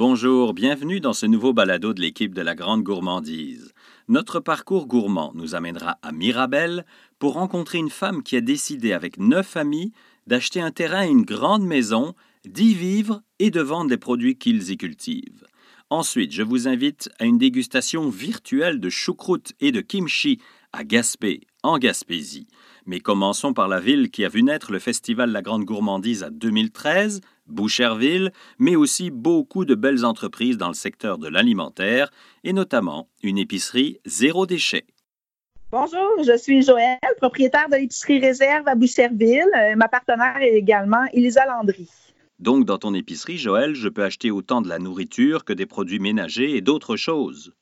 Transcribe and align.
Bonjour, 0.00 0.54
bienvenue 0.54 1.00
dans 1.00 1.12
ce 1.12 1.26
nouveau 1.26 1.52
balado 1.52 1.92
de 1.92 2.00
l'équipe 2.00 2.32
de 2.32 2.40
la 2.40 2.54
Grande 2.54 2.84
Gourmandise. 2.84 3.72
Notre 4.06 4.38
parcours 4.38 4.86
gourmand 4.86 5.32
nous 5.34 5.56
amènera 5.56 5.98
à 6.02 6.12
Mirabel 6.12 6.86
pour 7.18 7.32
rencontrer 7.32 7.78
une 7.78 7.90
femme 7.90 8.22
qui 8.22 8.36
a 8.36 8.40
décidé 8.40 8.92
avec 8.92 9.18
neuf 9.18 9.56
amis 9.56 9.92
d'acheter 10.28 10.60
un 10.60 10.70
terrain 10.70 11.04
et 11.04 11.10
une 11.10 11.24
grande 11.24 11.66
maison, 11.66 12.14
d'y 12.44 12.74
vivre 12.74 13.22
et 13.40 13.50
de 13.50 13.60
vendre 13.60 13.90
les 13.90 13.96
produits 13.96 14.38
qu'ils 14.38 14.70
y 14.70 14.76
cultivent. 14.76 15.44
Ensuite, 15.90 16.30
je 16.30 16.44
vous 16.44 16.68
invite 16.68 17.10
à 17.18 17.24
une 17.24 17.38
dégustation 17.38 18.08
virtuelle 18.08 18.78
de 18.78 18.90
choucroute 18.90 19.54
et 19.58 19.72
de 19.72 19.80
kimchi 19.80 20.38
à 20.72 20.84
Gaspé, 20.84 21.40
en 21.64 21.76
Gaspésie. 21.76 22.46
Mais 22.86 23.00
commençons 23.00 23.52
par 23.52 23.66
la 23.66 23.80
ville 23.80 24.12
qui 24.12 24.24
a 24.24 24.28
vu 24.28 24.44
naître 24.44 24.70
le 24.70 24.78
Festival 24.78 25.32
La 25.32 25.42
Grande 25.42 25.64
Gourmandise 25.64 26.22
à 26.22 26.30
2013, 26.30 27.20
Boucherville, 27.48 28.32
mais 28.58 28.76
aussi 28.76 29.10
beaucoup 29.10 29.64
de 29.64 29.74
belles 29.74 30.04
entreprises 30.04 30.56
dans 30.56 30.68
le 30.68 30.74
secteur 30.74 31.18
de 31.18 31.28
l'alimentaire, 31.28 32.10
et 32.44 32.52
notamment 32.52 33.08
une 33.22 33.38
épicerie 33.38 34.00
zéro 34.04 34.46
déchet. 34.46 34.86
Bonjour, 35.70 36.22
je 36.24 36.36
suis 36.38 36.62
Joël, 36.62 36.96
propriétaire 37.18 37.68
de 37.68 37.76
l'épicerie 37.76 38.20
Réserve 38.20 38.66
à 38.66 38.74
Boucherville. 38.74 39.44
Euh, 39.54 39.76
ma 39.76 39.88
partenaire 39.88 40.38
est 40.40 40.54
également 40.54 41.04
Elisa 41.12 41.44
Landry. 41.44 41.88
Donc, 42.38 42.64
dans 42.64 42.78
ton 42.78 42.94
épicerie, 42.94 43.36
Joël, 43.36 43.74
je 43.74 43.88
peux 43.88 44.04
acheter 44.04 44.30
autant 44.30 44.62
de 44.62 44.68
la 44.68 44.78
nourriture 44.78 45.44
que 45.44 45.52
des 45.52 45.66
produits 45.66 45.98
ménagers 45.98 46.56
et 46.56 46.60
d'autres 46.60 46.96
choses. 46.96 47.52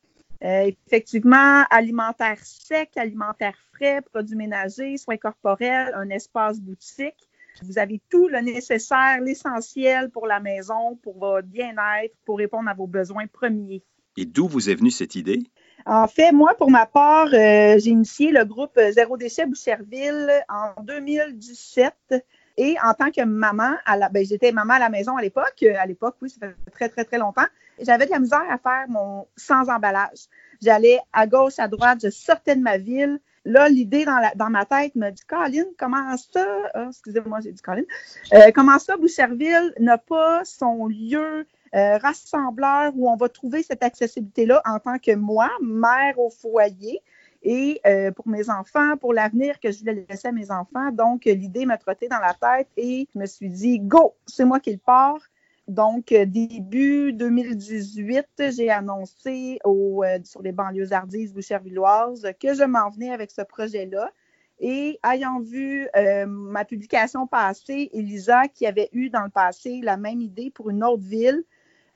Euh, 0.45 0.71
effectivement, 0.87 1.65
alimentaire 1.71 2.39
sec, 2.43 2.91
alimentaire 2.97 3.57
frais, 3.75 4.03
produits 4.03 4.37
ménagers, 4.37 4.99
soins 4.99 5.17
corporels, 5.17 5.93
un 5.95 6.11
espace 6.11 6.61
boutique. 6.61 7.26
Vous 7.63 7.79
avez 7.79 8.01
tout 8.11 8.29
le 8.29 8.41
nécessaire, 8.41 9.21
l'essentiel 9.21 10.11
pour 10.11 10.27
la 10.27 10.41
maison, 10.41 10.97
pour 11.03 11.19
votre 11.19 11.47
bien-être, 11.47 12.15
pour 12.25 12.39
répondre 12.39 12.69
à 12.69 12.75
vos 12.75 12.87
besoins 12.87 13.27
premiers. 13.27 13.83
Et 14.17 14.25
d'où 14.25 14.49
vous 14.49 14.71
est 14.71 14.75
venue 14.75 14.91
cette 14.91 15.15
idée? 15.15 15.43
En 15.85 16.09
fait, 16.09 16.33
moi, 16.33 16.55
pour 16.57 16.71
ma 16.71 16.87
part, 16.87 17.29
euh, 17.29 17.79
j'ai 17.79 17.91
initié 17.91 18.33
le 18.33 18.45
groupe 18.45 18.79
Zéro 18.91 19.17
Déchet 19.17 19.47
Boucherville 19.47 20.31
en 20.49 20.83
2017 20.83 21.95
et 22.57 22.77
en 22.83 22.95
tant 22.95 23.11
que 23.11 23.23
maman, 23.23 23.75
ben, 24.11 24.25
j'étais 24.25 24.51
maman 24.51 24.75
à 24.75 24.79
la 24.79 24.89
maison 24.89 25.17
à 25.17 25.23
l'époque. 25.23 25.63
Euh, 25.63 25.75
à 25.79 25.87
l'époque, 25.87 26.17
oui, 26.23 26.31
ça 26.31 26.41
fait 26.41 26.71
très, 26.71 26.89
très, 26.89 27.05
très 27.05 27.19
longtemps. 27.19 27.47
J'avais 27.81 28.07
de 28.07 28.11
la 28.11 28.19
misère 28.19 28.45
à 28.51 28.59
faire 28.59 28.87
mon 28.89 29.27
sans 29.37 29.69
emballage. 29.69 30.27
J'allais 30.63 30.99
à 31.13 31.27
gauche, 31.27 31.59
à 31.59 31.69
droite, 31.69 31.99
je 32.03 32.11
sortais 32.11 32.57
de 32.57 32.63
ma 32.63 32.79
ville. 32.79 33.21
Là, 33.47 33.69
l'idée 33.69 34.05
dans, 34.05 34.51
ma 34.51 34.65
tête 34.65 34.97
me 34.97 35.09
dit 35.11 35.23
Colin, 35.25 35.67
comment 35.79 36.17
ça, 36.17 36.45
ah, 36.75 36.87
excusez-moi, 36.89 37.39
j'ai 37.41 37.53
dit 37.53 37.63
Colin, 37.63 37.85
euh, 38.35 38.51
comment 38.53 38.81
ça, 38.81 38.97
Boucherville 38.97 39.73
n'a 39.79 39.99
pas 39.99 40.45
son 40.45 40.89
lieu 40.89 41.47
euh, 41.77 41.99
rassembleur 41.99 42.91
où 42.97 43.09
on 43.09 43.15
va 43.15 43.29
trouver 43.29 43.63
cette 43.63 43.85
accessibilité-là 43.85 44.61
en 44.65 44.81
tant 44.81 44.99
que 44.99 45.15
moi, 45.15 45.49
mère 45.63 46.19
au 46.19 46.29
foyer 46.29 47.01
et 47.45 47.81
euh, 47.87 48.11
pour 48.11 48.27
mes 48.27 48.51
enfants, 48.51 48.97
pour 48.97 49.13
l'avenir 49.13 49.61
que 49.61 49.71
je 49.71 49.79
voulais 49.79 50.05
laisser 50.09 50.27
à 50.27 50.33
mes 50.33 50.51
enfants. 50.51 50.91
Donc, 50.91 51.27
l'idée 51.27 51.67
m'a 51.67 51.79
trotté 51.79 52.09
dans 52.09 52.19
la 52.19 52.35
tête 52.35 52.69
et 52.77 53.07
je 53.15 53.19
me 53.21 53.27
suis 53.27 53.49
dit, 53.49 53.79
go, 53.79 54.17
c'est 54.27 54.45
moi 54.45 54.59
qui 54.59 54.73
le 54.73 54.79
pars. 54.79 55.21
Donc, 55.69 56.13
euh, 56.13 56.27
début 56.27 57.13
2018, 57.13 58.27
j'ai 58.57 58.71
annoncé 58.71 59.59
au, 59.65 60.05
euh, 60.05 60.19
sur 60.25 60.43
les 60.43 60.53
banlieues 60.53 60.93
ardises 60.93 61.35
bouchervilloises 61.35 62.29
que 62.41 62.55
je 62.55 62.63
m'en 62.63 62.91
venais 62.91 63.11
avec 63.11 63.31
ce 63.31 63.43
projet-là. 63.43 64.13
Et 64.59 64.99
ayant 65.05 65.41
vu 65.41 65.87
ma 66.27 66.65
publication 66.65 67.27
passée, 67.27 67.91
Elisa, 67.93 68.49
qui 68.49 68.67
avait 68.67 68.89
eu 68.93 69.11
dans 69.11 69.25
le 69.25 69.29
passé 69.29 69.81
la 69.83 69.99
même 69.99 70.23
idée 70.23 70.51
pour 70.51 70.71
une 70.71 70.83
autre 70.83 71.03
ville, 71.03 71.45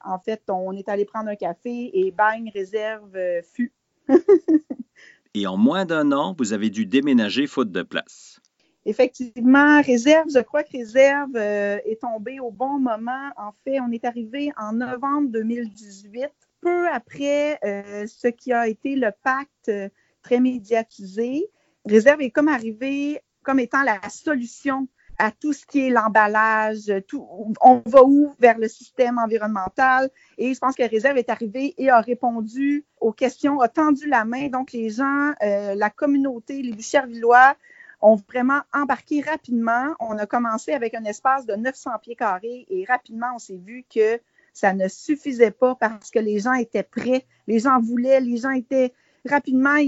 en 0.04 0.18
fait, 0.18 0.42
on 0.48 0.72
est 0.72 0.91
allé 0.91 1.06
prendre 1.06 1.30
un 1.30 1.36
café 1.36 1.91
et 1.94 2.10
Bagne 2.10 2.50
Réserve 2.53 3.16
fut. 3.54 3.72
et 5.34 5.47
en 5.47 5.56
moins 5.56 5.86
d'un 5.86 6.12
an, 6.12 6.34
vous 6.38 6.53
avez 6.53 6.69
dû 6.69 6.84
déménager 6.84 7.47
faute 7.47 7.72
de 7.72 7.80
place. 7.80 8.42
Effectivement, 8.86 9.82
Réserve, 9.82 10.28
je 10.34 10.41
crois 10.41 10.62
que 10.62 10.72
Réserve 10.72 11.36
euh, 11.36 11.78
est 11.84 12.00
tombée 12.00 12.41
au 12.41 12.50
bon 12.50 12.78
moment. 12.78 13.30
En 13.36 13.52
fait, 13.62 13.78
on 13.80 13.91
est 13.92 14.04
arrivé 14.06 14.52
en 14.56 14.72
novembre 14.72 15.28
2018, 15.28 16.30
peu 16.62 16.88
après 16.88 17.58
euh, 17.62 18.06
ce 18.06 18.28
qui 18.28 18.52
a 18.54 18.68
été 18.68 18.96
le 18.96 19.10
pacte 19.22 19.68
euh, 19.68 19.91
très 20.22 20.41
médiatisé. 20.41 21.46
Réserve 21.84 22.22
est 22.22 22.30
comme 22.30 22.48
arrivé 22.48 23.20
comme 23.42 23.58
étant 23.58 23.82
la 23.82 24.00
solution 24.08 24.88
à 25.18 25.30
tout 25.30 25.52
ce 25.52 25.66
qui 25.66 25.86
est 25.86 25.91
l'emballage, 25.91 26.91
tout, 27.06 27.26
on 27.60 27.82
va 27.84 28.02
où 28.04 28.34
vers 28.38 28.56
le 28.56 28.68
système 28.68 29.18
environnemental? 29.18 30.08
Et 30.38 30.54
je 30.54 30.58
pense 30.58 30.74
que 30.74 30.88
Réserve 30.88 31.18
est 31.18 31.28
arrivé 31.28 31.74
et 31.76 31.91
a 31.91 32.00
répondu 32.00 32.86
aux 32.98 33.12
questions, 33.12 33.60
a 33.60 33.68
tendu 33.68 34.08
la 34.08 34.24
main. 34.24 34.48
Donc, 34.48 34.72
les 34.72 34.88
gens, 34.88 35.32
la 35.41 35.91
communauté, 35.91 36.62
les 36.62 36.72
Bouchervillois 36.72 37.54
ont 38.00 38.16
vraiment 38.16 38.61
embarqué 38.72 39.21
rapidement. 39.21 39.94
On 40.00 40.16
a 40.19 40.27
commencé 40.27 40.72
avec 40.72 40.94
un 40.94 41.05
espace 41.05 41.47
de 41.47 41.55
900 41.55 41.91
pieds 42.03 42.16
carrés 42.16 42.66
et 42.69 42.84
rapidement, 42.84 43.28
on 43.34 43.38
s'est 43.38 43.61
vu 43.62 43.84
que 43.94 44.21
ça 44.53 44.72
ne 44.75 44.88
suffisait 44.88 45.50
pas 45.50 45.75
parce 45.75 46.10
que 46.10 46.19
les 46.19 46.41
gens 46.41 46.55
étaient 46.55 46.83
prêts, 46.83 47.27
les 47.47 47.60
gens 47.60 47.81
voulaient, 47.81 48.21
les 48.21 48.37
gens 48.37 48.50
étaient 48.50 48.93
rapidement, 49.28 49.78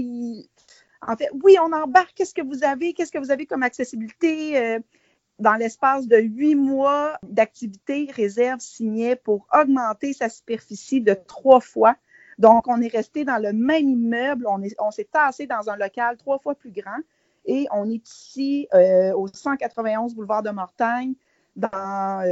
en 1.05 1.15
fait, 1.15 1.29
oui, 1.43 1.57
on 1.61 1.71
embarque. 1.73 2.13
Qu'est-ce 2.15 2.33
que 2.33 2.41
vous 2.41 2.63
avez? 2.63 2.93
Qu'est-ce 2.93 3.11
que 3.11 3.17
vous 3.17 3.31
avez 3.31 3.45
comme 3.45 3.63
accessibilité? 3.63 4.57
Euh, 4.57 4.79
dans 5.39 5.55
l'espace 5.55 6.07
de 6.07 6.17
huit 6.17 6.55
mois 6.55 7.17
d'activité, 7.23 8.07
Réserve 8.13 8.59
signait 8.59 9.15
pour 9.15 9.47
augmenter 9.51 10.13
sa 10.13 10.29
superficie 10.29 11.01
de 11.01 11.15
trois 11.15 11.59
fois. 11.59 11.95
Donc, 12.37 12.67
on 12.67 12.79
est 12.81 12.87
resté 12.87 13.25
dans 13.25 13.41
le 13.41 13.51
même 13.51 13.89
immeuble, 13.89 14.47
on 14.47 14.91
s'est 14.91 15.09
tassé 15.11 15.47
dans 15.47 15.69
un 15.69 15.75
local 15.75 16.17
trois 16.17 16.39
fois 16.39 16.55
plus 16.55 16.71
grand 16.71 16.99
et 17.45 17.67
on 17.71 17.89
est 17.89 18.07
ici 18.07 18.67
euh, 18.73 19.13
au 19.13 19.27
191 19.27 20.15
boulevard 20.15 20.43
de 20.43 20.49
Mortagne 20.49 21.13
dans 21.55 22.23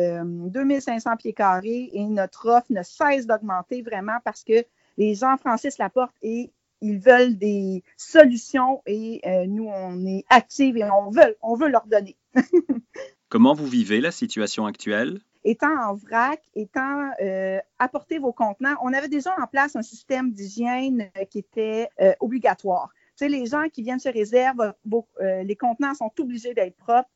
2500 0.50 1.12
euh, 1.12 1.16
pieds 1.16 1.34
carrés 1.34 1.90
et 1.94 2.06
notre 2.06 2.50
offre 2.50 2.68
ne 2.72 2.82
cesse 2.82 3.28
d'augmenter 3.28 3.82
vraiment 3.82 4.18
parce 4.24 4.44
que 4.44 4.66
les 4.98 5.16
gens 5.16 5.38
franchissent 5.38 5.78
la 5.78 5.90
porte 5.90 6.16
et 6.22 6.52
ils 6.82 7.00
veulent 7.00 7.38
des 7.38 7.84
solutions 7.96 8.82
et 8.86 9.22
euh, 9.26 9.46
nous, 9.48 9.68
on 9.68 10.06
est 10.06 10.26
actifs 10.30 10.76
et 10.76 10.84
on 10.84 11.12
veut, 11.12 11.38
on 11.42 11.56
veut 11.56 11.70
leur 11.70 11.86
donner. 11.86 12.18
Comment 13.30 13.54
vous 13.54 13.68
vivez 13.68 14.02
la 14.02 14.12
situation 14.12 14.66
actuelle? 14.66 15.22
Étant 15.44 15.74
en 15.90 15.96
vrac, 15.96 16.42
étant 16.54 17.12
euh, 17.22 17.60
apporter 17.80 18.20
vos 18.20 18.34
contenants, 18.34 18.76
on 18.84 18.94
avait 18.94 19.08
déjà 19.08 19.34
en 19.42 19.48
place 19.48 19.76
un 19.76 19.82
système 19.82 20.34
d'hygiène 20.34 21.10
euh, 21.18 21.26
qui 21.26 21.40
était 21.40 21.88
euh, 22.00 22.14
obligatoire. 22.20 22.90
Sais, 23.22 23.30
les 23.30 23.46
gens 23.46 23.70
qui 23.70 23.84
viennent 23.84 24.00
se 24.00 24.10
réserver, 24.10 24.72
les 25.20 25.56
contenants 25.56 25.94
sont 25.94 26.12
obligés 26.20 26.56
d'être 26.56 26.76
propres. 26.76 27.10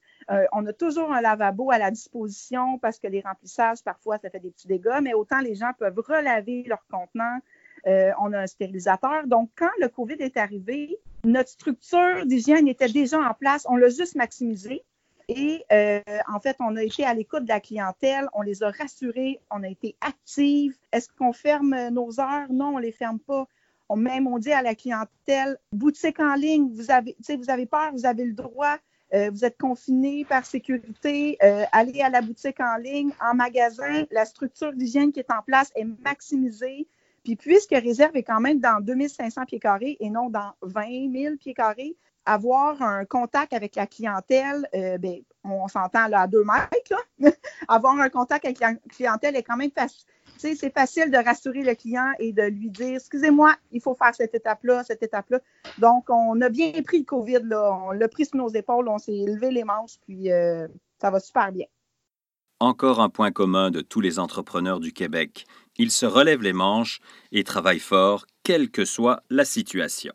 on 0.51 0.63
a 0.67 0.71
toujours 0.71 1.11
un 1.11 1.19
lavabo 1.19 1.71
à 1.71 1.79
la 1.79 1.89
disposition 1.89 2.77
parce 2.77 2.99
que 2.99 3.07
les 3.07 3.21
remplissages, 3.21 3.83
parfois, 3.83 4.19
ça 4.19 4.29
fait 4.29 4.39
des 4.39 4.51
petits 4.51 4.67
dégâts, 4.67 4.99
mais 5.01 5.15
autant 5.15 5.39
les 5.39 5.55
gens 5.55 5.71
peuvent 5.79 5.97
relaver 5.97 6.63
leurs 6.67 6.85
contenants. 6.91 7.39
on 7.85 8.33
a 8.33 8.41
un 8.41 8.45
stérilisateur. 8.45 9.25
Donc, 9.25 9.49
quand 9.55 9.71
le 9.79 9.89
COVID 9.89 10.17
est 10.19 10.37
arrivé, 10.37 10.99
notre 11.23 11.49
structure 11.49 12.23
d'hygiène 12.27 12.67
était 12.67 12.87
déjà 12.87 13.19
en 13.19 13.33
place. 13.33 13.65
On 13.67 13.75
l'a 13.75 13.89
juste 13.89 14.13
maximisé. 14.13 14.83
Et 15.27 15.65
euh, 15.71 16.01
en 16.31 16.39
fait, 16.39 16.55
on 16.59 16.75
a 16.75 16.83
été 16.83 17.03
à 17.03 17.15
l'écoute 17.15 17.45
de 17.45 17.49
la 17.49 17.59
clientèle, 17.59 18.27
on 18.33 18.43
les 18.43 18.61
a 18.61 18.69
rassurés, 18.69 19.39
on 19.49 19.63
a 19.63 19.67
été 19.67 19.95
actifs. 20.01 20.77
Est-ce 20.91 21.09
qu'on 21.17 21.33
ferme 21.33 21.89
nos 21.89 22.19
heures? 22.19 22.45
Non, 22.51 22.75
on 22.75 22.77
les 22.77 22.91
ferme 22.91 23.17
pas. 23.17 23.47
On, 23.89 23.95
même 23.95 24.27
on 24.27 24.37
dit 24.37 24.51
à 24.51 24.61
la 24.61 24.75
clientèle, 24.75 25.57
boutique 25.71 26.19
en 26.19 26.35
ligne, 26.35 26.69
vous 26.73 26.91
avez, 26.91 27.15
vous 27.27 27.49
avez 27.49 27.65
peur, 27.65 27.91
vous 27.93 28.05
avez 28.05 28.25
le 28.25 28.33
droit, 28.33 28.77
euh, 29.13 29.29
vous 29.31 29.45
êtes 29.45 29.57
confiné 29.57 30.25
par 30.25 30.45
sécurité, 30.45 31.37
euh, 31.43 31.63
allez 31.71 32.01
à 32.01 32.09
la 32.09 32.21
boutique 32.21 32.59
en 32.59 32.77
ligne, 32.77 33.11
en 33.21 33.35
magasin, 33.35 34.05
la 34.11 34.25
structure 34.25 34.73
d'hygiène 34.73 35.11
qui 35.11 35.19
est 35.19 35.31
en 35.31 35.41
place 35.41 35.71
est 35.75 35.87
maximisée. 36.03 36.87
Puis 37.23 37.35
puisque 37.35 37.71
Réserve 37.71 38.15
est 38.15 38.23
quand 38.23 38.39
même 38.39 38.59
dans 38.59 38.81
2500 38.81 39.45
pieds 39.45 39.59
carrés 39.59 39.97
et 39.99 40.09
non 40.09 40.29
dans 40.29 40.53
20 40.61 41.11
000 41.11 41.35
pieds 41.37 41.53
carrés, 41.53 41.95
avoir 42.25 42.81
un 42.81 43.05
contact 43.05 43.53
avec 43.53 43.75
la 43.75 43.87
clientèle, 43.87 44.67
euh, 44.73 44.97
ben, 44.97 45.21
on 45.43 45.67
s'entend 45.67 46.07
là 46.07 46.21
à 46.21 46.27
deux 46.27 46.43
mètres, 46.43 46.93
là. 47.19 47.31
avoir 47.67 47.99
un 47.99 48.09
contact 48.09 48.45
avec 48.45 48.59
la 48.59 48.73
clientèle 48.89 49.35
est 49.35 49.43
quand 49.43 49.57
même 49.57 49.71
facile. 49.71 50.05
C'est 50.37 50.73
facile 50.73 51.11
de 51.11 51.17
rassurer 51.17 51.63
le 51.63 51.73
client 51.75 52.11
et 52.19 52.33
de 52.33 52.43
lui 52.43 52.69
dire 52.69 52.95
Excusez-moi, 52.95 53.55
il 53.71 53.81
faut 53.81 53.95
faire 53.95 54.13
cette 54.13 54.35
étape-là, 54.35 54.83
cette 54.83 55.03
étape-là. 55.03 55.39
Donc, 55.79 56.09
on 56.09 56.39
a 56.41 56.49
bien 56.49 56.71
pris 56.83 56.99
le 56.99 57.05
COVID, 57.05 57.41
là. 57.43 57.71
on 57.87 57.91
l'a 57.91 58.07
pris 58.07 58.25
sur 58.25 58.37
nos 58.37 58.49
épaules, 58.49 58.87
on 58.87 58.97
s'est 58.97 59.25
levé 59.27 59.51
les 59.51 59.63
manches, 59.63 59.97
puis 60.05 60.31
euh, 60.31 60.67
ça 60.99 61.09
va 61.09 61.19
super 61.19 61.51
bien. 61.51 61.65
Encore 62.59 63.01
un 63.01 63.09
point 63.09 63.31
commun 63.31 63.69
de 63.69 63.81
tous 63.81 64.01
les 64.01 64.17
entrepreneurs 64.17 64.79
du 64.79 64.93
Québec. 64.93 65.45
Ils 65.77 65.91
se 65.91 66.05
relèvent 66.05 66.41
les 66.41 66.53
manches 66.53 67.01
et 67.31 67.43
travaillent 67.43 67.79
fort, 67.79 68.25
quelle 68.43 68.69
que 68.69 68.85
soit 68.85 69.23
la 69.29 69.43
situation. 69.43 70.13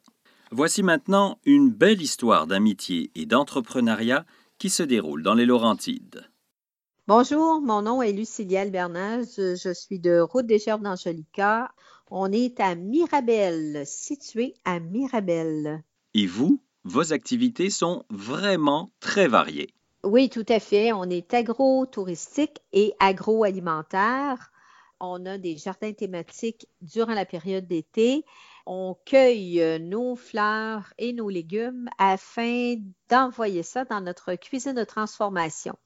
Voici 0.51 0.83
maintenant 0.83 1.39
une 1.45 1.71
belle 1.71 2.01
histoire 2.01 2.47
d'amitié 2.47 3.11
et 3.15 3.27
d'entrepreneuriat 3.27 4.25
qui 4.59 4.71
se 4.71 4.83
déroule 4.83 5.23
dans 5.23 5.35
les 5.35 5.47
Laurentides. 5.47 6.31
Bonjour, 7.12 7.61
mon 7.61 7.83
nom 7.83 8.03
est 8.03 8.12
Lucilie 8.12 8.57
Albernaz. 8.57 9.35
Je 9.37 9.75
suis 9.75 9.99
de 9.99 10.21
Route 10.21 10.47
des 10.47 10.61
Gerbes 10.61 10.85
d'Angelica. 10.85 11.73
On 12.09 12.31
est 12.31 12.61
à 12.61 12.77
Mirabel, 12.77 13.83
situé 13.85 14.55
à 14.65 14.79
Mirabel. 14.79 15.83
Et 16.15 16.29
vous, 16.29 16.62
vos 16.85 17.12
activités 17.12 17.69
sont 17.69 18.05
vraiment 18.11 18.93
très 19.01 19.27
variées. 19.27 19.75
Oui, 20.05 20.29
tout 20.29 20.47
à 20.49 20.61
fait. 20.61 20.93
On 20.93 21.03
est 21.03 21.35
agro-touristique 21.35 22.61
et 22.73 22.95
agroalimentaire. 23.01 24.53
On 25.01 25.27
a 25.27 25.37
des 25.37 25.57
jardins 25.57 25.93
thématiques 25.93 26.69
durant 26.81 27.15
la 27.15 27.25
période 27.25 27.67
d'été. 27.67 28.25
On 28.67 28.97
cueille 29.05 29.81
nos 29.81 30.15
fleurs 30.15 30.95
et 30.97 31.12
nos 31.12 31.29
légumes 31.29 31.89
afin 31.99 32.77
d'envoyer 33.09 33.65
ça 33.65 33.85
dans 33.85 34.01
notre 34.01 34.37
cuisine 34.37 34.75
de 34.75 34.85
transformation. 34.85 35.77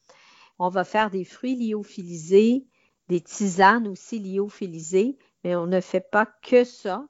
On 0.59 0.69
va 0.69 0.85
faire 0.85 1.11
des 1.11 1.25
fruits 1.25 1.57
lyophilisés, 1.57 2.67
des 3.09 3.21
tisanes 3.21 3.89
aussi 3.89 4.19
lyophilisées, 4.19 5.19
mais 5.43 5.57
on 5.57 5.67
ne 5.67 5.81
fait 5.81 6.01
pas 6.01 6.27
que 6.27 6.65
ça. 6.65 7.07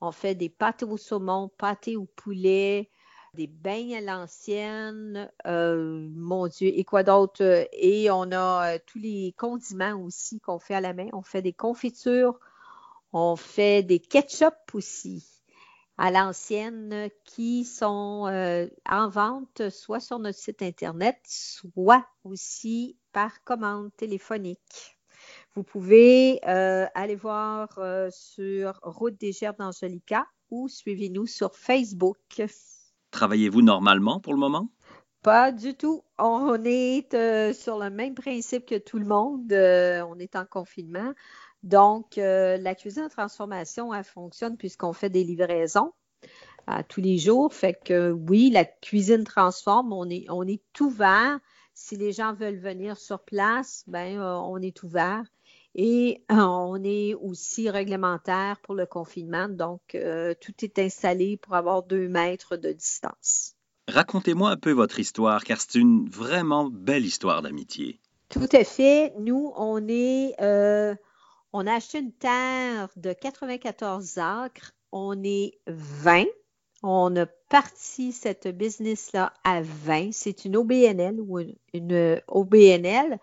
On 0.00 0.12
fait 0.12 0.34
des 0.34 0.48
pâtés 0.48 0.84
au 0.84 0.96
saumon, 0.96 1.50
pâtés 1.58 1.96
au 1.96 2.04
poulet, 2.04 2.90
des 3.34 3.46
bains 3.46 3.92
à 3.92 4.00
l'ancienne, 4.00 5.30
euh, 5.46 6.08
mon 6.14 6.48
Dieu, 6.48 6.68
et 6.68 6.84
quoi 6.84 7.02
d'autre? 7.02 7.66
Et 7.72 8.10
on 8.10 8.30
a 8.32 8.74
euh, 8.74 8.78
tous 8.86 8.98
les 8.98 9.34
condiments 9.36 10.00
aussi 10.02 10.40
qu'on 10.40 10.58
fait 10.58 10.74
à 10.74 10.80
la 10.80 10.92
main. 10.92 11.08
On 11.12 11.22
fait 11.22 11.42
des 11.42 11.52
confitures, 11.52 12.38
on 13.12 13.36
fait 13.36 13.82
des 13.82 14.00
ketchup 14.00 14.54
aussi 14.74 15.37
à 15.98 16.12
l'ancienne 16.12 17.10
qui 17.24 17.64
sont 17.64 18.28
euh, 18.28 18.68
en 18.88 19.08
vente 19.08 19.68
soit 19.68 19.98
sur 19.98 20.20
notre 20.20 20.38
site 20.38 20.62
Internet, 20.62 21.18
soit 21.26 22.06
aussi 22.22 22.96
par 23.12 23.42
commande 23.42 23.90
téléphonique. 23.96 24.96
Vous 25.54 25.64
pouvez 25.64 26.38
euh, 26.46 26.86
aller 26.94 27.16
voir 27.16 27.68
euh, 27.78 28.08
sur 28.12 28.78
Route 28.82 29.18
des 29.20 29.32
Gerbes 29.32 29.58
d'Angelica 29.58 30.24
ou 30.50 30.68
suivez-nous 30.68 31.26
sur 31.26 31.56
Facebook. 31.56 32.42
Travaillez-vous 33.10 33.62
normalement 33.62 34.20
pour 34.20 34.34
le 34.34 34.38
moment? 34.38 34.68
Pas 35.22 35.50
du 35.50 35.74
tout. 35.74 36.04
On 36.16 36.62
est 36.64 37.12
sur 37.52 37.76
le 37.76 37.90
même 37.90 38.14
principe 38.14 38.66
que 38.66 38.78
tout 38.78 38.98
le 38.98 39.04
monde. 39.04 39.52
on 39.52 40.18
est 40.20 40.36
en 40.36 40.46
confinement. 40.46 41.12
Donc, 41.62 42.18
euh, 42.18 42.56
la 42.58 42.74
cuisine 42.74 43.04
de 43.04 43.08
transformation, 43.08 43.92
elle 43.92 44.04
fonctionne 44.04 44.56
puisqu'on 44.56 44.92
fait 44.92 45.10
des 45.10 45.24
livraisons 45.24 45.92
à 46.66 46.82
tous 46.82 47.00
les 47.00 47.18
jours. 47.18 47.52
Fait 47.52 47.74
que 47.74 48.10
oui, 48.12 48.50
la 48.50 48.64
cuisine 48.64 49.24
transforme, 49.24 49.92
on 49.92 50.08
est, 50.08 50.26
on 50.28 50.44
est 50.44 50.80
ouvert. 50.80 51.38
Si 51.74 51.96
les 51.96 52.12
gens 52.12 52.34
veulent 52.34 52.58
venir 52.58 52.96
sur 52.96 53.20
place, 53.20 53.84
ben, 53.86 54.18
euh, 54.18 54.36
on 54.36 54.58
est 54.58 54.82
ouvert. 54.82 55.24
Et 55.74 56.24
euh, 56.32 56.36
on 56.36 56.82
est 56.82 57.14
aussi 57.14 57.70
réglementaire 57.70 58.58
pour 58.62 58.74
le 58.74 58.86
confinement. 58.86 59.48
Donc, 59.48 59.96
tout 60.40 60.64
est 60.64 60.78
installé 60.78 61.36
pour 61.36 61.54
avoir 61.54 61.82
deux 61.82 62.08
mètres 62.08 62.56
de 62.56 62.72
distance. 62.72 63.54
Racontez-moi 63.86 64.50
un 64.50 64.56
peu 64.56 64.72
votre 64.72 64.98
histoire, 64.98 65.44
car 65.44 65.60
c'est 65.60 65.78
une 65.78 66.08
vraiment 66.08 66.68
belle 66.68 67.04
histoire 67.04 67.42
d'amitié. 67.42 68.00
Tout 68.28 68.48
à 68.52 68.64
fait. 68.64 69.14
Nous, 69.18 69.52
on 69.56 69.86
est 69.88 70.34
on 71.52 71.66
a 71.66 71.74
acheté 71.74 71.98
une 71.98 72.12
terre 72.12 72.90
de 72.96 73.12
94 73.12 74.18
acres. 74.18 74.72
On 74.92 75.22
est 75.24 75.58
20. 75.66 76.24
On 76.82 77.14
a 77.16 77.26
parti 77.48 78.12
cette 78.12 78.48
business-là 78.48 79.32
à 79.44 79.62
20. 79.62 80.12
C'est 80.12 80.44
une 80.44 80.56
OBNL 80.56 81.20
ou 81.20 81.40
une, 81.72 82.20
OBNL. 82.28 83.18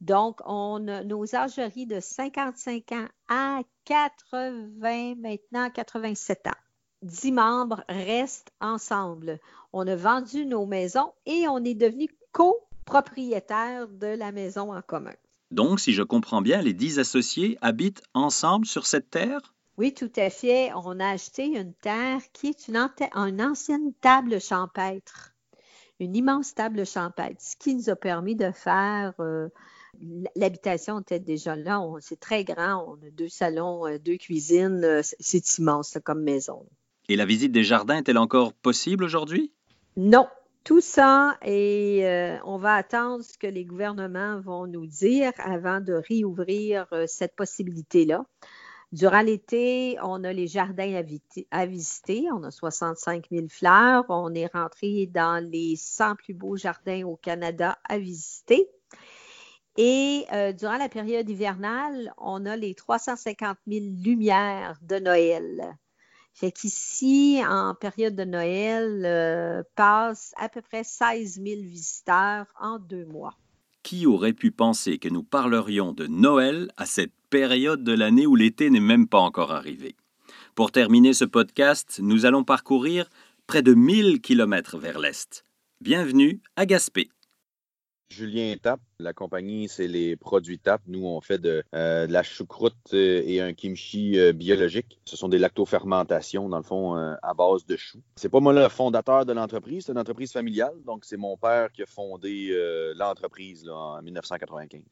Donc, 0.00 0.40
on 0.44 0.88
a 0.88 1.04
nos 1.04 1.34
âgeries 1.34 1.86
de 1.86 2.00
55 2.00 2.92
ans 2.92 3.08
à 3.28 3.60
80, 3.84 5.14
maintenant 5.16 5.70
87 5.70 6.48
ans. 6.48 6.60
10 7.02 7.32
membres 7.32 7.84
restent 7.88 8.52
ensemble. 8.60 9.38
On 9.72 9.86
a 9.86 9.96
vendu 9.96 10.44
nos 10.44 10.66
maisons 10.66 11.12
et 11.24 11.46
on 11.48 11.58
est 11.58 11.74
devenu 11.74 12.08
copropriétaire 12.32 13.88
de 13.88 14.08
la 14.08 14.32
maison 14.32 14.74
en 14.74 14.82
commun. 14.82 15.14
Donc, 15.50 15.80
si 15.80 15.92
je 15.92 16.02
comprends 16.02 16.42
bien, 16.42 16.60
les 16.60 16.72
dix 16.72 16.98
associés 16.98 17.56
habitent 17.60 18.02
ensemble 18.14 18.66
sur 18.66 18.86
cette 18.86 19.10
terre? 19.10 19.54
Oui, 19.78 19.92
tout 19.92 20.10
à 20.16 20.30
fait. 20.30 20.72
On 20.74 20.98
a 21.00 21.08
acheté 21.08 21.44
une 21.46 21.74
terre 21.74 22.20
qui 22.32 22.48
est 22.48 22.68
une, 22.68 23.42
ancienne 23.42 23.92
table 24.00 24.40
champêtre, 24.40 25.34
une 26.00 26.16
immense 26.16 26.54
table 26.54 26.86
champêtre, 26.86 27.40
ce 27.40 27.56
qui 27.56 27.74
nous 27.74 27.90
a 27.90 27.96
permis 27.96 28.34
de 28.34 28.50
faire 28.50 29.12
euh, 29.20 29.48
l'habitation 30.34 31.00
était 31.00 31.20
déjà 31.20 31.56
là. 31.56 31.82
C'est 32.00 32.20
très 32.20 32.44
grand. 32.44 32.84
On 32.88 33.06
a 33.06 33.10
deux 33.10 33.28
salons, 33.28 33.86
euh, 33.86 33.98
deux 33.98 34.16
cuisines. 34.16 34.84
Euh, 34.84 35.02
c'est 35.02 35.58
immense 35.58 35.98
comme 36.04 36.22
maison. 36.22 36.66
Et 37.08 37.16
la 37.16 37.26
visite 37.26 37.52
des 37.52 37.64
jardins 37.64 37.98
est-elle 37.98 38.18
encore 38.18 38.52
possible 38.52 39.04
aujourd'hui? 39.04 39.52
Non, 39.96 40.26
tout 40.66 40.80
ça, 40.80 41.38
et 41.44 42.00
euh, 42.04 42.38
on 42.44 42.58
va 42.58 42.74
attendre 42.74 43.22
ce 43.22 43.38
que 43.38 43.46
les 43.46 43.64
gouvernements 43.64 44.40
vont 44.40 44.66
nous 44.66 44.84
dire 44.84 45.30
avant 45.38 45.80
de 45.80 45.92
réouvrir 45.92 46.88
euh, 46.92 47.04
cette 47.06 47.36
possibilité-là. 47.36 48.26
Durant 48.90 49.20
l'été, 49.20 49.96
on 50.02 50.24
a 50.24 50.32
les 50.32 50.48
jardins 50.48 51.00
à, 51.52 51.66
visiter. 51.66 52.26
On 52.32 52.42
a 52.42 52.50
65 52.50 53.26
000 53.30 53.46
fleurs. 53.48 54.06
On 54.08 54.34
est 54.34 54.52
rentré 54.52 55.06
dans 55.06 55.40
les 55.40 55.76
100 55.76 56.16
plus 56.16 56.34
beaux 56.34 56.56
jardins 56.56 57.04
au 57.04 57.14
Canada 57.14 57.78
à 57.88 57.98
visiter. 57.98 58.68
Et 59.76 60.24
euh, 60.32 60.52
durant 60.52 60.78
la 60.78 60.88
période 60.88 61.30
hivernale, 61.30 62.12
on 62.18 62.44
a 62.44 62.56
les 62.56 62.74
350 62.74 63.56
000 63.68 63.84
lumières 64.02 64.80
de 64.82 64.96
Noël. 64.96 65.76
Fait 66.38 66.52
qu'ici, 66.52 67.40
en 67.48 67.74
période 67.74 68.14
de 68.14 68.24
Noël, 68.24 69.04
euh, 69.06 69.62
passe 69.74 70.34
à 70.36 70.50
peu 70.50 70.60
près 70.60 70.84
16 70.84 71.40
000 71.42 71.62
visiteurs 71.62 72.44
en 72.60 72.78
deux 72.78 73.06
mois. 73.06 73.38
Qui 73.82 74.04
aurait 74.04 74.34
pu 74.34 74.50
penser 74.50 74.98
que 74.98 75.08
nous 75.08 75.22
parlerions 75.22 75.94
de 75.94 76.06
Noël 76.06 76.70
à 76.76 76.84
cette 76.84 77.14
période 77.30 77.82
de 77.82 77.94
l'année 77.94 78.26
où 78.26 78.36
l'été 78.36 78.68
n'est 78.68 78.80
même 78.80 79.08
pas 79.08 79.20
encore 79.20 79.50
arrivé? 79.50 79.96
Pour 80.54 80.72
terminer 80.72 81.14
ce 81.14 81.24
podcast, 81.24 82.00
nous 82.02 82.26
allons 82.26 82.44
parcourir 82.44 83.08
près 83.46 83.62
de 83.62 83.72
1000 83.72 84.20
kilomètres 84.20 84.76
vers 84.76 84.98
l'est. 84.98 85.42
Bienvenue 85.80 86.42
à 86.56 86.66
Gaspé. 86.66 87.08
Julien 88.08 88.54
Tap, 88.60 88.80
la 89.00 89.12
compagnie, 89.12 89.68
c'est 89.68 89.88
les 89.88 90.16
produits 90.16 90.58
Tap. 90.58 90.80
Nous, 90.86 91.04
on 91.04 91.20
fait 91.20 91.38
de, 91.38 91.64
euh, 91.74 92.06
la 92.06 92.22
choucroute 92.22 92.74
euh, 92.92 93.22
et 93.26 93.40
un 93.40 93.52
kimchi 93.52 94.18
euh, 94.18 94.32
biologique. 94.32 95.00
Ce 95.04 95.16
sont 95.16 95.28
des 95.28 95.38
lactofermentations, 95.38 96.48
dans 96.48 96.58
le 96.58 96.62
fond, 96.62 96.94
à 96.94 97.34
base 97.34 97.66
de 97.66 97.76
choux. 97.76 98.02
C'est 98.16 98.28
pas 98.28 98.40
moi 98.40 98.52
le 98.52 98.68
fondateur 98.68 99.26
de 99.26 99.32
l'entreprise, 99.32 99.86
c'est 99.86 99.92
une 99.92 99.98
entreprise 99.98 100.32
familiale. 100.32 100.74
Donc, 100.84 101.04
c'est 101.04 101.16
mon 101.16 101.36
père 101.36 101.72
qui 101.72 101.82
a 101.82 101.86
fondé 101.86 102.54
l'entreprise 102.96 103.68
en 103.68 104.00
1995. 104.02 104.82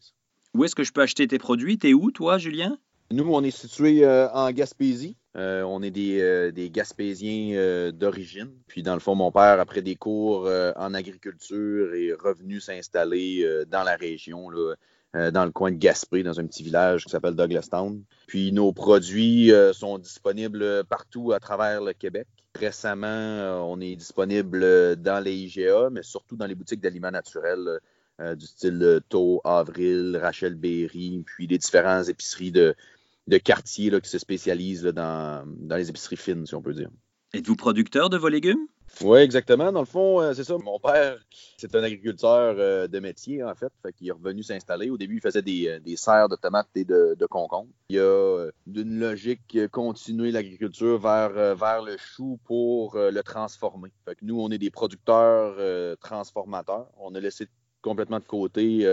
Où 0.55 0.65
est-ce 0.65 0.75
que 0.75 0.85
je 0.85 0.93
peux 0.93 1.03
acheter 1.03 1.27
tes 1.27 1.39
produits? 1.39 1.79
T'es 1.79 1.95
où, 1.95 2.11
toi, 2.11 2.39
Julien? 2.39 2.79
Nous, 3.11 3.25
on 3.29 3.43
est 3.43 3.51
situé 3.51 4.07
en 4.07 4.51
Gaspésie. 4.51 5.17
Euh, 5.37 5.63
on 5.63 5.83
est 5.83 5.91
des, 5.91 6.21
euh, 6.21 6.53
Gaspésiens 6.71 7.57
euh, 7.57 7.91
d'origine. 7.91 8.53
Puis, 8.69 8.83
dans 8.83 8.95
le 8.95 9.01
fond, 9.01 9.15
mon 9.15 9.33
père, 9.33 9.59
après 9.59 9.83
des 9.83 9.97
cours 9.97 10.49
en 10.77 10.95
agriculture, 10.95 11.95
est 11.95 12.13
revenu 12.13 12.61
s'installer 12.61 13.65
dans 13.69 13.83
la 13.83 13.97
région, 13.97 14.49
dans 15.15 15.45
le 15.45 15.51
coin 15.51 15.71
de 15.71 15.77
Gaspé, 15.77 16.23
dans 16.23 16.39
un 16.41 16.47
petit 16.47 16.63
village 16.63 17.05
qui 17.05 17.11
s'appelle 17.11 17.35
Douglastown. 17.35 18.03
Puis, 18.27 18.53
nos 18.53 18.73
produits 18.73 19.53
sont 19.73 19.99
disponibles 19.99 20.85
partout 20.85 21.33
à 21.33 21.41
travers 21.41 21.83
le 21.83 21.93
Québec. 21.93 22.27
Récemment, 22.55 23.69
on 23.69 23.81
est 23.81 23.97
disponible 23.97 24.97
dans 24.97 25.23
les 25.23 25.35
IGA, 25.35 25.91
mais 25.91 26.03
surtout 26.03 26.37
dans 26.37 26.47
les 26.47 26.55
boutiques 26.55 26.81
d'aliments 26.81 27.11
naturels 27.11 27.81
du 28.21 28.47
style 28.47 29.01
Tau, 29.09 29.41
Avril, 29.45 30.17
Rachel 30.21 30.55
Berry, 30.55 31.25
puis 31.27 31.49
les 31.49 31.59
différentes 31.59 32.09
épiceries 32.09 32.53
de, 32.53 32.77
de 33.27 33.39
quartier 33.39 33.91
là, 33.91 34.01
qui 34.01 34.11
se 34.11 34.19
spécialisent 34.19 34.85
dans, 34.85 35.47
les 35.71 35.89
épiceries 35.89 36.17
fines, 36.17 36.47
si 36.47 36.55
on 36.55 36.63
peut 36.63 36.75
dire. 36.75 36.91
Êtes-vous 37.33 37.57
producteur 37.57 38.11
de 38.11 38.17
vos 38.17 38.29
légumes? 38.29 38.67
Oui, 39.01 39.19
exactement. 39.19 39.73
Dans 39.73 39.81
le 39.81 39.87
fond, 39.87 40.21
euh, 40.21 40.35
c'est 40.35 40.45
ça. 40.45 40.57
Mon 40.59 40.79
père, 40.79 41.19
c'est 41.57 41.75
un 41.75 41.83
agriculteur 41.83 42.55
euh, 42.59 42.87
de 42.87 43.01
métier, 43.01 43.43
en 43.43 43.55
fait. 43.55 43.73
fait 43.83 43.95
il 44.01 44.09
est 44.09 44.13
revenu 44.13 44.43
s'installer. 44.45 44.89
Au 44.89 44.97
début, 44.97 45.17
il 45.17 45.21
faisait 45.21 45.43
des, 45.43 45.67
euh, 45.67 45.81
des 45.81 45.97
serres 45.97 46.29
de 46.29 46.37
tomates 46.37 46.69
et 46.77 46.85
de, 46.85 47.17
de 47.19 47.27
concombres. 47.27 47.71
Il 47.89 47.99
a, 47.99 48.51
d'une 48.67 49.01
logique, 49.01 49.59
continué 49.73 50.31
l'agriculture 50.31 50.99
vers, 50.99 51.57
vers 51.57 51.83
le 51.83 51.97
chou 51.97 52.39
pour 52.45 52.97
le 52.97 53.23
transformer. 53.23 53.91
Fait 54.05 54.17
nous, 54.23 54.41
on 54.41 54.51
est 54.51 54.59
des 54.59 54.71
producteurs 54.71 55.57
transformateurs. 55.99 56.89
On 56.99 57.15
a 57.15 57.21
laissé 57.21 57.49
complètement 57.83 58.21
de 58.21 58.25
côté 58.25 58.87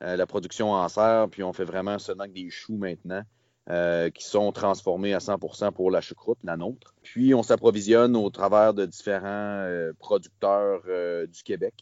la 0.00 0.26
production 0.26 0.72
en 0.72 0.88
serre, 0.88 1.28
puis 1.30 1.42
on 1.42 1.52
fait 1.52 1.64
vraiment 1.64 1.98
seulement 1.98 2.26
des 2.28 2.50
choux 2.50 2.76
maintenant. 2.76 3.22
Euh, 3.70 4.10
qui 4.10 4.24
sont 4.24 4.52
transformés 4.52 5.14
à 5.14 5.20
100% 5.20 5.72
pour 5.72 5.90
la 5.90 6.02
choucroute, 6.02 6.36
la 6.44 6.58
nôtre. 6.58 6.94
Puis 7.02 7.32
on 7.32 7.42
s'approvisionne 7.42 8.14
au 8.14 8.28
travers 8.28 8.74
de 8.74 8.84
différents 8.84 9.24
euh, 9.64 9.94
producteurs 9.98 10.82
euh, 10.86 11.26
du 11.26 11.42
Québec. 11.42 11.72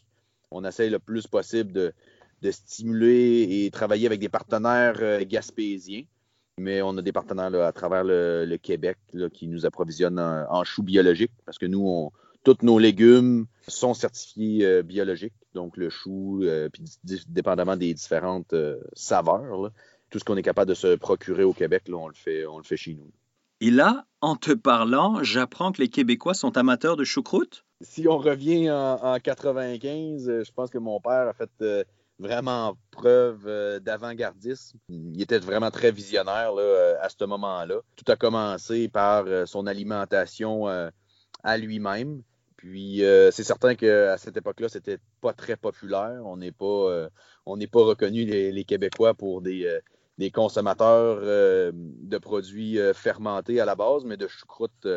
On 0.49 0.63
essaye 0.63 0.89
le 0.89 0.99
plus 0.99 1.27
possible 1.27 1.73
de, 1.73 1.93
stimuler 2.51 3.65
et 3.65 3.69
travailler 3.69 4.05
avec 4.05 4.21
des 4.21 4.29
partenaires 4.29 5.25
gaspésiens. 5.25 6.03
Mais 6.57 6.81
on 6.81 6.97
a 6.97 7.01
des 7.01 7.11
partenaires 7.11 7.53
à 7.53 7.73
travers 7.73 8.05
le, 8.05 8.55
Québec 8.55 8.97
qui 9.33 9.49
nous 9.49 9.65
approvisionnent 9.65 10.19
en, 10.19 10.63
choux 10.63 10.83
biologiques 10.83 11.33
parce 11.45 11.57
que 11.57 11.65
nous, 11.65 11.85
on, 11.85 12.11
tous 12.45 12.57
nos 12.61 12.79
légumes 12.79 13.45
sont 13.67 13.93
certifiés 13.93 14.83
biologiques. 14.83 15.33
Donc 15.53 15.75
le 15.75 15.89
chou, 15.89 16.45
puis 16.71 16.83
dépendamment 17.27 17.75
des 17.75 17.93
différentes 17.93 18.55
saveurs, 18.93 19.71
tout 20.13 20.19
ce 20.19 20.23
qu'on 20.23 20.37
est 20.37 20.43
capable 20.43 20.69
de 20.69 20.75
se 20.75 20.95
procurer 20.95 21.43
au 21.43 21.53
Québec, 21.53 21.85
on, 21.91 22.07
le 22.07 22.13
fait, 22.13 22.45
on 22.45 22.59
le 22.59 22.63
fait 22.63 22.77
chez 22.77 22.93
nous. 22.93 23.11
Et 23.61 23.71
là, 23.71 24.05
en 24.21 24.35
te 24.35 24.51
parlant, 24.51 25.23
j'apprends 25.23 25.71
que 25.71 25.81
les 25.81 25.89
Québécois 25.89 26.35
sont 26.35 26.55
amateurs 26.55 26.97
de 26.97 27.03
choucroute? 27.03 27.65
Si 27.81 28.07
on 28.07 28.19
revient 28.19 28.69
en, 28.69 28.99
en 29.01 29.19
95, 29.19 30.43
je 30.43 30.51
pense 30.51 30.69
que 30.69 30.77
mon 30.77 30.99
père 30.99 31.27
a 31.27 31.33
fait 31.33 31.87
vraiment 32.19 32.77
preuve 32.91 33.47
euh, 33.47 33.79
d'avant-gardisme. 33.79 34.77
Il 34.89 35.19
était 35.19 35.39
vraiment 35.39 35.71
très 35.71 35.91
visionnaire 35.91 36.53
euh, 36.57 36.93
à 37.01 37.09
ce 37.09 37.25
moment-là. 37.25 37.79
Tout 37.95 38.11
a 38.11 38.15
commencé 38.15 38.87
par 38.87 39.25
euh, 39.25 39.47
son 39.47 39.65
alimentation 39.65 40.67
à 41.43 41.57
lui-même. 41.57 42.21
Puis 42.55 43.01
c'est 43.31 43.43
certain 43.43 43.75
qu'à 43.75 44.17
cette 44.17 44.37
époque-là, 44.37 44.69
c'était 44.69 44.99
pas 45.19 45.33
très 45.33 45.57
populaire. 45.57 46.21
On 46.23 46.37
n'est 46.37 46.53
pas, 46.53 47.09
on 47.45 47.57
n'est 47.57 47.67
pas 47.67 47.83
reconnu 47.83 48.23
les, 48.23 48.63
Québécois 48.63 49.13
pour 49.13 49.41
des, 49.41 49.81
des 50.17 50.31
consommateurs 50.31 51.21
de 51.21 52.17
produits 52.19 52.77
fermentés 52.93 53.59
à 53.59 53.65
la 53.65 53.75
base, 53.75 54.05
mais 54.05 54.17
de 54.17 54.27
choucroute 54.27 54.87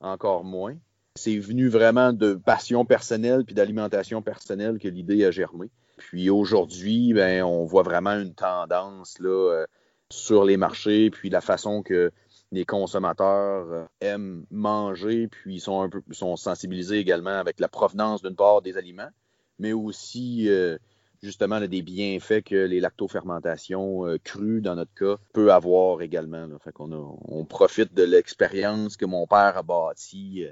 encore 0.00 0.44
moins. 0.44 0.76
C'est 1.16 1.38
venu 1.38 1.68
vraiment 1.68 2.12
de 2.12 2.34
passion 2.34 2.84
personnelle 2.84 3.44
puis 3.44 3.54
d'alimentation 3.54 4.22
personnelle 4.22 4.78
que 4.78 4.88
l'idée 4.88 5.24
a 5.24 5.30
germé. 5.30 5.70
Puis 5.98 6.30
aujourd'hui, 6.30 7.12
ben, 7.12 7.42
on 7.44 7.64
voit 7.64 7.82
vraiment 7.82 8.18
une 8.18 8.34
tendance 8.34 9.18
là, 9.18 9.28
euh, 9.28 9.66
sur 10.10 10.44
les 10.44 10.56
marchés, 10.56 11.10
puis 11.10 11.30
la 11.30 11.40
façon 11.40 11.82
que 11.82 12.10
les 12.50 12.64
consommateurs 12.64 13.66
euh, 13.70 13.84
aiment 14.00 14.44
manger, 14.50 15.28
puis 15.28 15.60
sont 15.60 15.80
un 15.80 15.88
peu 15.88 16.02
sont 16.10 16.36
sensibilisés 16.36 16.98
également 16.98 17.38
avec 17.38 17.60
la 17.60 17.68
provenance 17.68 18.22
d'une 18.22 18.34
part 18.34 18.62
des 18.62 18.76
aliments, 18.76 19.10
mais 19.58 19.72
aussi 19.72 20.48
euh, 20.48 20.76
justement 21.22 21.60
des 21.60 21.82
bienfaits 21.82 22.42
que 22.42 22.56
les 22.56 22.80
lactofermentations 22.80 24.18
crues, 24.24 24.60
dans 24.60 24.74
notre 24.74 24.94
cas, 24.94 25.16
peut 25.32 25.52
avoir 25.52 26.02
également. 26.02 26.48
Fait 26.58 26.72
qu'on 26.72 26.92
on 26.92 27.44
profite 27.44 27.94
de 27.94 28.02
l'expérience 28.02 28.96
que 28.96 29.06
mon 29.06 29.26
père 29.26 29.56
a 29.56 29.62
bâtie 29.62 30.46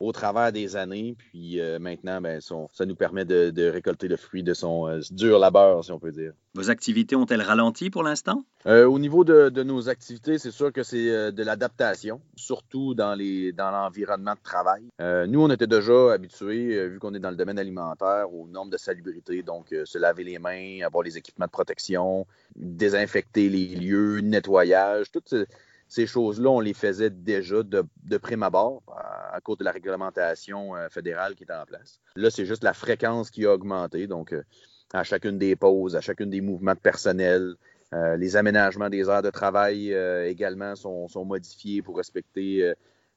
au 0.00 0.12
travers 0.12 0.52
des 0.52 0.76
années. 0.76 1.16
Puis 1.18 1.60
euh, 1.60 1.78
maintenant, 1.78 2.20
ben, 2.20 2.40
ça 2.40 2.86
nous 2.86 2.96
permet 2.96 3.24
de, 3.24 3.68
récolter 3.68 4.08
le 4.08 4.16
fruit 4.16 4.42
de 4.42 4.54
son 4.54 4.88
euh, 4.88 5.00
dur 5.10 5.38
labeur, 5.38 5.84
si 5.84 5.92
on 5.92 5.98
peut 5.98 6.12
dire. 6.12 6.32
Vos 6.54 6.70
activités 6.70 7.16
ont-elles 7.16 7.42
ralenti 7.42 7.90
pour 7.90 8.02
l'instant? 8.02 8.44
Euh, 8.66 8.86
au 8.86 8.98
niveau 8.98 9.24
de, 9.24 9.62
nos 9.62 9.88
activités, 9.88 10.38
c'est 10.38 10.50
sûr 10.50 10.72
que 10.72 10.82
c'est 10.82 11.32
de 11.32 11.42
l'adaptation, 11.42 12.20
surtout 12.36 12.94
dans 12.94 13.16
l'environnement 13.16 14.34
de 14.34 14.42
travail. 14.42 14.82
nous, 15.28 15.42
on 15.42 15.50
était 15.50 15.66
déjà 15.66 16.12
habitués, 16.12 16.88
vu 16.88 16.98
qu'on 17.00 17.14
est 17.14 17.18
dans 17.18 17.30
le 17.30 17.36
domaine 17.36 17.58
alimentaire, 17.58 18.32
aux 18.32 18.46
normes 18.46 18.70
de 18.70 18.76
salubrité, 18.76 19.42
donc 19.42 19.74
se 19.84 19.98
laver 19.98 20.22
les 20.22 20.38
mains, 20.38 20.84
avoir 20.84 21.02
les 21.02 21.18
équipements 21.18 21.46
de 21.46 21.50
protection, 21.50 22.26
désinfecter 22.54 23.48
les 23.48 23.74
lieux, 23.74 24.20
nettoyage, 24.20 25.10
toutes 25.10 25.34
ces 25.94 26.08
choses-là, 26.08 26.50
on 26.50 26.58
les 26.58 26.74
faisait 26.74 27.10
déjà 27.10 27.62
de, 27.62 28.18
prime 28.18 28.42
abord 28.42 28.82
à, 29.32 29.40
cause 29.40 29.58
de 29.58 29.64
la 29.64 29.70
réglementation 29.70 30.74
euh, 30.74 30.88
fédérale 30.88 31.36
qui 31.36 31.44
était 31.44 31.54
en 31.54 31.64
place. 31.64 32.00
Là, 32.16 32.30
c'est 32.30 32.46
juste 32.46 32.64
la 32.64 32.72
fréquence 32.72 33.30
qui 33.30 33.46
a 33.46 33.52
augmenté. 33.52 34.08
Donc, 34.08 34.32
euh, 34.32 34.42
à 34.92 35.04
chacune 35.04 35.38
des 35.38 35.54
pauses, 35.54 35.94
à 35.94 36.00
chacune 36.00 36.30
des 36.30 36.40
mouvements 36.40 36.74
de 36.74 36.80
personnel, 36.80 37.54
euh, 37.92 38.16
les 38.16 38.34
aménagements 38.34 38.90
des 38.90 39.08
heures 39.08 39.22
de 39.22 39.30
travail 39.30 39.92
également 40.26 40.74
sont, 40.74 41.24
modifiés 41.24 41.80
pour 41.80 41.96
respecter 41.96 42.72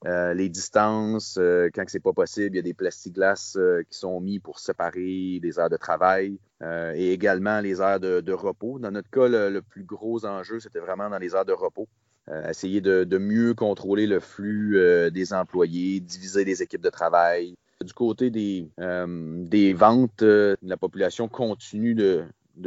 les 0.05 0.50
distances. 0.50 1.39
quand 1.74 1.84
c'est 1.88 2.00
pas 2.00 2.13
possible, 2.13 2.55
il 2.55 2.57
y 2.57 2.60
a 2.60 2.63
des 2.63 2.75
plexiglas 2.75 3.57
qui 3.89 3.98
sont 3.98 4.22
mis 4.22 4.38
pour 4.38 4.60
séparer 4.60 5.39
les 5.41 5.57
heures 5.57 5.72
de 5.72 5.77
travail 5.77 6.38
et 6.63 7.12
également 7.12 7.60
les 7.60 7.81
heures 7.81 8.00
de, 8.00 8.34
repos. 8.34 8.77
Dans 8.77 8.91
notre 8.91 9.10
cas, 9.10 9.27
le 9.27 9.62
plus 9.63 9.84
gros 9.84 10.25
enjeu, 10.25 10.60
c'était 10.60 10.79
vraiment 10.79 11.10
dans 11.10 11.17
les 11.17 11.34
heures 11.34 11.46
de 11.46 11.53
repos. 11.53 11.88
Euh, 12.29 12.50
essayer 12.50 12.81
de, 12.81 13.17
mieux 13.17 13.53
contrôler 13.53 14.05
le 14.05 14.19
flux 14.19 14.77
euh, 14.77 15.10
des 15.10 15.34
employés, 15.34 16.00
diviser 16.01 16.43
les 16.43 16.62
équipes 16.62 16.81
de 16.81 16.89
travail. 16.89 17.55
Du 17.86 17.93
côté 17.93 18.29
des, 18.29 18.67
euh, 18.79 19.46
des 19.46 19.72
ventes, 19.74 20.24
la 20.24 20.77
population 20.77 21.27
continue 21.29 21.96
de, 21.96 22.25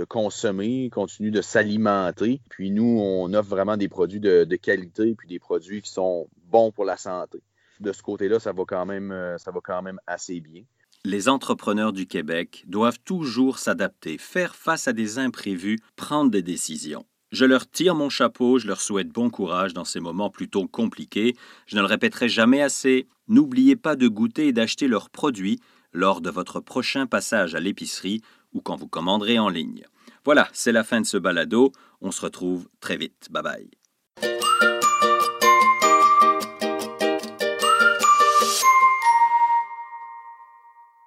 consommer, 0.09 0.89
continue 0.91 1.31
de 1.31 1.43
s'alimenter. 1.43 2.41
Puis 2.49 2.71
nous, 2.71 2.99
on 3.01 3.35
offre 3.35 3.51
vraiment 3.51 3.77
des 3.77 3.89
produits 3.89 4.21
de, 4.21 4.57
qualité, 4.57 5.15
puis 5.15 5.29
des 5.29 5.39
produits 5.39 5.83
qui 5.83 5.91
sont 5.91 6.29
bons 6.47 6.71
pour 6.71 6.85
la 6.85 6.97
santé. 6.97 7.43
De 7.81 7.93
ce 7.93 8.03
côté-là, 8.03 8.39
ça 8.39 8.53
va 8.53 8.65
quand 8.67 8.87
même, 8.87 9.15
ça 9.39 9.51
va 9.51 9.61
quand 9.63 9.83
même 9.83 9.99
assez 10.07 10.41
bien. 10.41 10.63
Les 11.05 11.29
entrepreneurs 11.29 11.93
du 11.93 12.07
Québec 12.07 12.65
doivent 12.67 13.01
toujours 13.01 13.59
s'adapter, 13.59 14.17
faire 14.17 14.55
face 14.55 14.87
à 14.87 14.93
des 14.93 15.19
imprévus, 15.19 15.79
prendre 15.97 16.31
des 16.31 16.43
décisions. 16.43 17.05
Je 17.31 17.45
leur 17.45 17.71
tire 17.71 17.95
mon 17.95 18.09
chapeau, 18.09 18.59
je 18.59 18.67
leur 18.67 18.81
souhaite 18.81 19.09
bon 19.09 19.31
courage 19.31 19.73
dans 19.73 19.85
ces 19.85 20.01
moments 20.01 20.31
plutôt 20.31 20.67
compliqués. 20.67 21.37
Je 21.67 21.77
ne 21.77 21.81
le 21.81 21.87
répéterai 21.87 22.29
jamais 22.29 22.61
assez. 22.61 23.07
N'oubliez 23.29 23.77
pas 23.77 23.95
de 23.95 24.09
goûter 24.09 24.49
et 24.49 24.53
d'acheter 24.53 24.89
leurs 24.89 25.11
produits 25.11 25.61
lors 25.93 26.21
de 26.21 26.31
votre 26.31 26.61
prochain 26.61 27.07
passage 27.07 27.55
à 27.55 27.61
l'épicerie 27.61 28.21
ou 28.53 28.61
quand 28.61 28.77
vous 28.77 28.89
commanderez 28.89 29.39
en 29.39 29.49
ligne. 29.49 29.85
Voilà, 30.25 30.49
c'est 30.53 30.73
la 30.73 30.85
fin 30.85 31.01
de 31.01 31.07
ce 31.07 31.17
balado. 31.17 31.73
On 32.01 32.11
se 32.11 32.21
retrouve 32.21 32.69
très 32.81 32.97
vite. 32.97 33.29
Bye 33.31 33.43
bye. 33.43 33.80